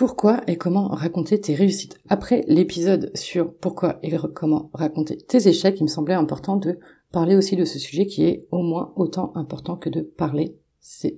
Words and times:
pourquoi 0.00 0.40
et 0.46 0.56
comment 0.56 0.88
raconter 0.88 1.38
tes 1.38 1.54
réussites. 1.54 2.00
Après 2.08 2.42
l'épisode 2.48 3.10
sur 3.14 3.52
pourquoi 3.52 3.98
et 4.02 4.10
comment 4.34 4.70
raconter 4.72 5.18
tes 5.18 5.46
échecs, 5.46 5.78
il 5.78 5.82
me 5.82 5.88
semblait 5.88 6.14
important 6.14 6.56
de 6.56 6.78
parler 7.12 7.36
aussi 7.36 7.54
de 7.54 7.66
ce 7.66 7.78
sujet 7.78 8.06
qui 8.06 8.24
est 8.24 8.46
au 8.50 8.62
moins 8.62 8.94
autant 8.96 9.30
important 9.34 9.76
que 9.76 9.90
de 9.90 10.00
parler 10.00 10.56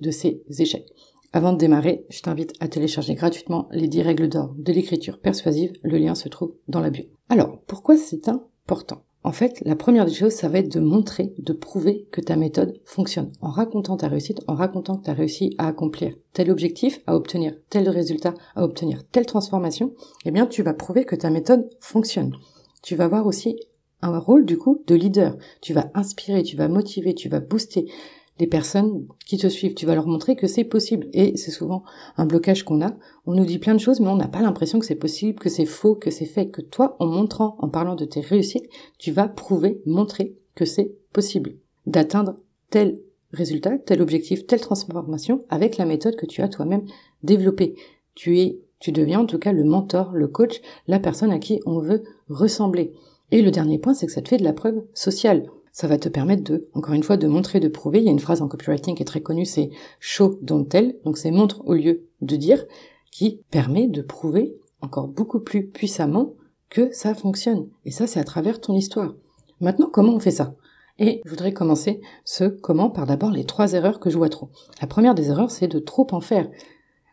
de 0.01 0.11
ces 0.11 0.43
échecs. 0.59 0.91
Avant 1.31 1.53
de 1.53 1.57
démarrer, 1.59 2.05
je 2.09 2.19
t'invite 2.19 2.55
à 2.59 2.67
télécharger 2.67 3.15
gratuitement 3.15 3.69
les 3.71 3.87
10 3.87 4.01
règles 4.01 4.27
d'or 4.27 4.53
de 4.57 4.73
l'écriture 4.73 5.21
persuasive. 5.21 5.71
Le 5.81 5.97
lien 5.97 6.13
se 6.13 6.27
trouve 6.27 6.53
dans 6.67 6.81
la 6.81 6.89
bio. 6.89 7.05
Alors, 7.29 7.59
pourquoi 7.67 7.95
c'est 7.95 8.27
important? 8.27 9.05
En 9.25 9.31
fait, 9.31 9.61
la 9.65 9.75
première 9.75 10.05
des 10.05 10.13
choses, 10.13 10.33
ça 10.33 10.49
va 10.49 10.59
être 10.59 10.71
de 10.71 10.81
montrer, 10.81 11.33
de 11.37 11.53
prouver 11.53 12.07
que 12.11 12.19
ta 12.19 12.35
méthode 12.35 12.79
fonctionne. 12.83 13.31
En 13.41 13.49
racontant 13.49 13.95
ta 13.95 14.09
réussite, 14.09 14.41
en 14.47 14.55
racontant 14.55 14.97
que 14.97 15.05
tu 15.05 15.09
as 15.09 15.13
réussi 15.13 15.55
à 15.57 15.67
accomplir 15.67 16.13
tel 16.33 16.51
objectif, 16.51 16.99
à 17.07 17.15
obtenir 17.15 17.53
tel 17.69 17.87
résultat, 17.89 18.33
à 18.55 18.63
obtenir 18.63 19.07
telle 19.11 19.25
transformation, 19.25 19.93
eh 20.25 20.31
bien, 20.31 20.45
tu 20.45 20.61
vas 20.61 20.73
prouver 20.73 21.05
que 21.05 21.15
ta 21.15 21.29
méthode 21.29 21.69
fonctionne. 21.79 22.35
Tu 22.81 22.95
vas 22.95 23.05
avoir 23.05 23.25
aussi 23.25 23.59
un 24.01 24.17
rôle, 24.19 24.45
du 24.45 24.57
coup, 24.57 24.83
de 24.87 24.95
leader. 24.95 25.37
Tu 25.61 25.73
vas 25.73 25.89
inspirer, 25.93 26.43
tu 26.43 26.57
vas 26.57 26.67
motiver, 26.67 27.15
tu 27.15 27.29
vas 27.29 27.39
booster 27.39 27.85
les 28.39 28.47
personnes 28.47 29.05
qui 29.25 29.37
te 29.37 29.47
suivent. 29.47 29.75
Tu 29.75 29.85
vas 29.85 29.95
leur 29.95 30.07
montrer 30.07 30.35
que 30.35 30.47
c'est 30.47 30.63
possible. 30.63 31.07
Et 31.13 31.37
c'est 31.37 31.51
souvent 31.51 31.83
un 32.17 32.25
blocage 32.25 32.63
qu'on 32.63 32.81
a. 32.81 32.95
On 33.25 33.33
nous 33.33 33.45
dit 33.45 33.59
plein 33.59 33.73
de 33.73 33.79
choses, 33.79 33.99
mais 33.99 34.07
on 34.07 34.15
n'a 34.15 34.27
pas 34.27 34.41
l'impression 34.41 34.79
que 34.79 34.85
c'est 34.85 34.95
possible, 34.95 35.39
que 35.39 35.49
c'est 35.49 35.65
faux, 35.65 35.95
que 35.95 36.11
c'est 36.11 36.25
fait. 36.25 36.49
Que 36.49 36.61
toi, 36.61 36.95
en 36.99 37.05
montrant, 37.05 37.55
en 37.59 37.69
parlant 37.69 37.95
de 37.95 38.05
tes 38.05 38.21
réussites, 38.21 38.69
tu 38.97 39.11
vas 39.11 39.27
prouver, 39.27 39.81
montrer 39.85 40.35
que 40.55 40.65
c'est 40.65 40.95
possible 41.11 41.55
d'atteindre 41.85 42.35
tel 42.69 42.99
résultat, 43.31 43.77
tel 43.79 44.01
objectif, 44.01 44.45
telle 44.45 44.61
transformation 44.61 45.43
avec 45.49 45.77
la 45.77 45.85
méthode 45.85 46.15
que 46.15 46.25
tu 46.25 46.41
as 46.41 46.47
toi-même 46.47 46.85
développée. 47.23 47.75
Tu 48.15 48.39
es, 48.39 48.59
tu 48.79 48.91
deviens 48.91 49.21
en 49.21 49.25
tout 49.25 49.39
cas 49.39 49.51
le 49.51 49.63
mentor, 49.63 50.11
le 50.13 50.27
coach, 50.27 50.61
la 50.87 50.99
personne 50.99 51.31
à 51.31 51.39
qui 51.39 51.59
on 51.65 51.79
veut 51.79 52.03
ressembler. 52.29 52.93
Et 53.31 53.41
le 53.41 53.51
dernier 53.51 53.79
point, 53.79 53.93
c'est 53.93 54.05
que 54.05 54.11
ça 54.11 54.21
te 54.21 54.29
fait 54.29 54.37
de 54.37 54.43
la 54.43 54.53
preuve 54.53 54.83
sociale 54.93 55.49
ça 55.73 55.87
va 55.87 55.97
te 55.97 56.07
permettre 56.07 56.43
de, 56.43 56.69
encore 56.73 56.93
une 56.93 57.03
fois, 57.03 57.17
de 57.17 57.27
montrer, 57.27 57.59
de 57.59 57.67
prouver. 57.67 57.97
Il 57.97 58.05
y 58.05 58.07
a 58.07 58.11
une 58.11 58.19
phrase 58.19 58.43
en 58.43 58.47
copywriting 58.47 58.95
qui 58.95 59.01
est 59.01 59.07
très 59.07 59.21
connue, 59.21 59.45
c'est 59.45 59.71
show 59.99 60.37
don't 60.43 60.67
tell, 60.67 60.95
donc 61.03 61.17
c'est 61.17 61.31
montre 61.31 61.61
au 61.65 61.73
lieu 61.73 62.05
de 62.21 62.35
dire, 62.35 62.63
qui 63.11 63.41
permet 63.49 63.87
de 63.87 64.03
prouver 64.03 64.55
encore 64.81 65.07
beaucoup 65.07 65.39
plus 65.39 65.67
puissamment 65.67 66.35
que 66.69 66.93
ça 66.93 67.15
fonctionne. 67.15 67.67
Et 67.85 67.91
ça, 67.91 68.05
c'est 68.05 68.19
à 68.19 68.23
travers 68.23 68.61
ton 68.61 68.75
histoire. 68.75 69.15
Maintenant, 69.61 69.89
comment 69.91 70.13
on 70.13 70.19
fait 70.19 70.31
ça? 70.31 70.55
Et 70.99 71.21
je 71.25 71.29
voudrais 71.31 71.53
commencer 71.53 72.01
ce 72.23 72.43
comment 72.43 72.91
par 72.91 73.07
d'abord 73.07 73.31
les 73.31 73.45
trois 73.45 73.73
erreurs 73.73 73.99
que 73.99 74.11
je 74.11 74.17
vois 74.17 74.29
trop. 74.29 74.49
La 74.79 74.87
première 74.87 75.15
des 75.15 75.29
erreurs, 75.29 75.49
c'est 75.49 75.67
de 75.67 75.79
trop 75.79 76.05
en 76.11 76.21
faire. 76.21 76.47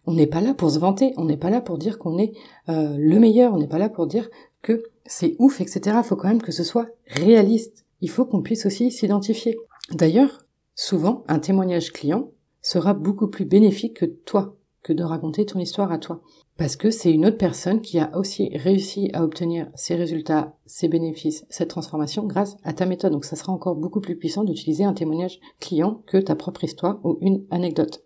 On 0.05 0.12
n'est 0.12 0.27
pas 0.27 0.42
là 0.42 0.53
pour 0.53 0.70
se 0.70 0.78
vanter, 0.78 1.14
on 1.16 1.25
n'est 1.25 1.38
pas 1.38 1.48
là 1.48 1.62
pour 1.62 1.78
dire 1.78 1.98
qu'on 1.98 2.19
est 2.19 2.33
euh, 2.69 2.94
le 2.98 3.19
meilleur, 3.19 3.55
on 3.55 3.58
n'est 3.58 3.69
pas 3.69 3.78
là 3.78 3.88
pour 3.88 4.06
dire 4.06 4.28
que 4.61 4.83
c'est 5.06 5.34
ouf, 5.38 5.62
etc. 5.62 5.97
Il 5.98 6.05
faut 6.05 6.16
quand 6.16 6.28
même 6.28 6.42
que 6.42 6.53
ce 6.53 6.64
soit 6.64 6.88
réaliste 7.06 7.86
il 8.01 8.11
faut 8.11 8.25
qu'on 8.25 8.43
puisse 8.43 8.67
aussi 8.67 8.91
s'identifier. 8.91 9.56
D'ailleurs, 9.93 10.47
souvent, 10.75 11.25
un 11.29 11.39
témoignage 11.39 11.93
client 11.93 12.31
sera 12.62 12.95
beaucoup 12.95 13.29
plus 13.29 13.45
bénéfique 13.45 13.98
que 13.98 14.05
toi, 14.05 14.56
que 14.83 14.93
de 14.93 15.03
raconter 15.03 15.47
ton 15.47 15.59
histoire 15.59 15.93
à 15.93 15.98
toi. 15.98 16.23
Parce 16.56 16.77
que 16.77 16.91
c'est 16.91 17.12
une 17.12 17.27
autre 17.27 17.39
personne 17.39 17.81
qui 17.81 17.98
a 17.98 18.17
aussi 18.17 18.51
réussi 18.55 19.11
à 19.15 19.25
obtenir 19.25 19.71
ses 19.75 19.95
résultats, 19.95 20.56
ses 20.67 20.89
bénéfices, 20.89 21.47
cette 21.48 21.71
transformation 21.71 22.27
grâce 22.27 22.56
à 22.65 22.73
ta 22.73 22.87
méthode. 22.87 23.12
Donc 23.12 23.25
ça 23.25 23.37
sera 23.37 23.53
encore 23.53 23.77
beaucoup 23.77 24.01
plus 24.01 24.17
puissant 24.17 24.45
d'utiliser 24.45 24.84
un 24.84 24.93
témoignage 24.93 25.41
client 25.59 26.03
que 26.06 26.19
ta 26.19 26.34
propre 26.34 26.65
histoire 26.65 27.01
ou 27.05 27.19
une 27.23 27.45
anecdote. 27.51 28.03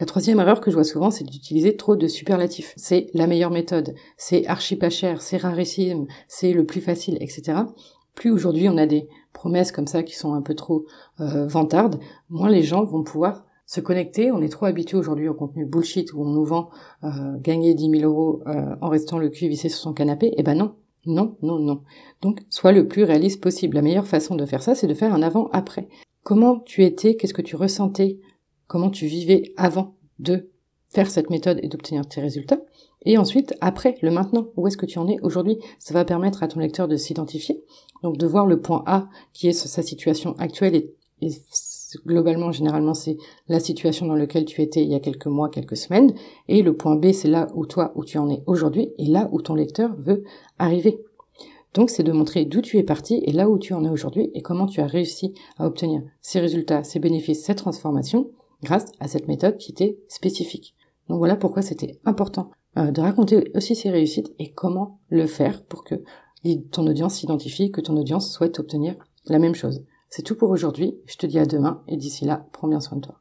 La 0.00 0.06
troisième 0.06 0.40
erreur 0.40 0.60
que 0.60 0.70
je 0.70 0.76
vois 0.76 0.84
souvent, 0.84 1.10
c'est 1.10 1.24
d'utiliser 1.24 1.76
trop 1.76 1.94
de 1.94 2.08
superlatifs. 2.08 2.72
C'est 2.76 3.06
la 3.14 3.28
meilleure 3.28 3.52
méthode, 3.52 3.94
c'est 4.16 4.46
archi 4.46 4.76
pas 4.76 4.90
cher, 4.90 5.22
c'est 5.22 5.36
rarissime, 5.36 6.06
c'est 6.26 6.52
le 6.52 6.64
plus 6.64 6.80
facile, 6.80 7.16
etc 7.20 7.64
plus 8.14 8.30
aujourd'hui 8.30 8.68
on 8.68 8.76
a 8.76 8.86
des 8.86 9.08
promesses 9.32 9.72
comme 9.72 9.86
ça 9.86 10.02
qui 10.02 10.14
sont 10.14 10.34
un 10.34 10.42
peu 10.42 10.54
trop 10.54 10.86
euh, 11.20 11.46
vantardes, 11.46 12.00
moins 12.30 12.48
les 12.48 12.62
gens 12.62 12.84
vont 12.84 13.02
pouvoir 13.02 13.44
se 13.66 13.80
connecter. 13.80 14.30
On 14.30 14.42
est 14.42 14.48
trop 14.48 14.66
habitué 14.66 14.96
aujourd'hui 14.96 15.28
au 15.28 15.34
contenu 15.34 15.64
bullshit 15.64 16.12
où 16.12 16.22
on 16.22 16.30
nous 16.30 16.44
vend 16.44 16.70
euh, 17.02 17.08
gagner 17.38 17.74
10 17.74 17.90
000 17.90 18.02
euros 18.04 18.42
euh, 18.46 18.76
en 18.80 18.88
restant 18.88 19.18
le 19.18 19.28
cul 19.28 19.48
vissé 19.48 19.68
sur 19.68 19.80
son 19.80 19.92
canapé. 19.92 20.32
Eh 20.36 20.42
ben 20.42 20.54
non, 20.54 20.76
non, 21.06 21.36
non, 21.42 21.58
non. 21.58 21.82
Donc 22.22 22.40
sois 22.50 22.72
le 22.72 22.88
plus 22.88 23.04
réaliste 23.04 23.42
possible. 23.42 23.76
La 23.76 23.82
meilleure 23.82 24.06
façon 24.06 24.34
de 24.34 24.46
faire 24.46 24.62
ça, 24.62 24.74
c'est 24.74 24.86
de 24.86 24.94
faire 24.94 25.14
un 25.14 25.22
avant-après. 25.22 25.88
Comment 26.22 26.60
tu 26.60 26.84
étais, 26.84 27.16
qu'est-ce 27.16 27.34
que 27.34 27.42
tu 27.42 27.56
ressentais, 27.56 28.18
comment 28.66 28.90
tu 28.90 29.06
vivais 29.06 29.52
avant 29.56 29.94
de 30.18 30.50
faire 30.94 31.10
cette 31.10 31.30
méthode 31.30 31.58
et 31.62 31.68
d'obtenir 31.68 32.06
tes 32.06 32.20
résultats. 32.20 32.60
Et 33.04 33.18
ensuite, 33.18 33.54
après, 33.60 33.96
le 34.00 34.10
maintenant, 34.10 34.46
où 34.56 34.66
est-ce 34.66 34.76
que 34.76 34.86
tu 34.86 34.98
en 34.98 35.08
es 35.08 35.18
aujourd'hui? 35.20 35.58
Ça 35.78 35.92
va 35.92 36.04
permettre 36.04 36.42
à 36.42 36.48
ton 36.48 36.60
lecteur 36.60 36.88
de 36.88 36.96
s'identifier, 36.96 37.62
donc 38.02 38.16
de 38.16 38.26
voir 38.26 38.46
le 38.46 38.60
point 38.60 38.82
A 38.86 39.08
qui 39.32 39.48
est 39.48 39.52
sa 39.52 39.82
situation 39.82 40.34
actuelle 40.38 40.74
et, 40.74 40.94
globalement, 42.06 42.50
généralement, 42.50 42.94
c'est 42.94 43.16
la 43.48 43.60
situation 43.60 44.06
dans 44.06 44.14
laquelle 44.14 44.44
tu 44.44 44.62
étais 44.62 44.82
il 44.82 44.90
y 44.90 44.94
a 44.94 45.00
quelques 45.00 45.26
mois, 45.26 45.48
quelques 45.48 45.76
semaines, 45.76 46.14
et 46.48 46.62
le 46.62 46.76
point 46.76 46.96
B, 46.96 47.12
c'est 47.12 47.28
là 47.28 47.48
où 47.54 47.66
toi, 47.66 47.92
où 47.94 48.04
tu 48.04 48.18
en 48.18 48.30
es 48.30 48.42
aujourd'hui, 48.46 48.92
et 48.98 49.06
là 49.06 49.28
où 49.32 49.42
ton 49.42 49.54
lecteur 49.54 49.94
veut 49.96 50.24
arriver. 50.58 50.98
Donc 51.74 51.90
c'est 51.90 52.04
de 52.04 52.12
montrer 52.12 52.44
d'où 52.44 52.60
tu 52.60 52.78
es 52.78 52.84
parti 52.84 53.20
et 53.26 53.32
là 53.32 53.50
où 53.50 53.58
tu 53.58 53.74
en 53.74 53.84
es 53.84 53.88
aujourd'hui 53.88 54.30
et 54.32 54.42
comment 54.42 54.66
tu 54.66 54.80
as 54.80 54.86
réussi 54.86 55.34
à 55.58 55.66
obtenir 55.66 56.02
ces 56.20 56.38
résultats, 56.38 56.84
ces 56.84 57.00
bénéfices, 57.00 57.42
cette 57.42 57.58
transformation 57.58 58.30
grâce 58.62 58.86
à 59.00 59.08
cette 59.08 59.26
méthode 59.26 59.58
qui 59.58 59.72
était 59.72 59.98
spécifique. 60.06 60.76
Donc 61.08 61.18
voilà 61.18 61.36
pourquoi 61.36 61.62
c'était 61.62 62.00
important 62.04 62.50
euh, 62.76 62.90
de 62.90 63.00
raconter 63.00 63.50
aussi 63.54 63.76
ses 63.76 63.90
réussites 63.90 64.32
et 64.38 64.52
comment 64.52 65.00
le 65.08 65.26
faire 65.26 65.64
pour 65.64 65.84
que 65.84 66.02
ton 66.70 66.86
audience 66.86 67.14
s'identifie, 67.14 67.70
que 67.70 67.80
ton 67.80 67.96
audience 67.96 68.32
souhaite 68.32 68.58
obtenir 68.58 68.96
la 69.26 69.38
même 69.38 69.54
chose. 69.54 69.84
C'est 70.10 70.22
tout 70.22 70.36
pour 70.36 70.50
aujourd'hui, 70.50 70.98
je 71.06 71.16
te 71.16 71.26
dis 71.26 71.38
à 71.38 71.46
demain 71.46 71.82
et 71.88 71.96
d'ici 71.96 72.24
là, 72.24 72.46
prends 72.52 72.68
bien 72.68 72.80
soin 72.80 72.98
de 72.98 73.02
toi. 73.02 73.20